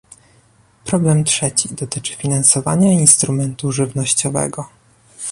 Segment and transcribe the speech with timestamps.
[0.85, 4.65] Problem trzeci dotyczy finansowania instrumentu żywnościowego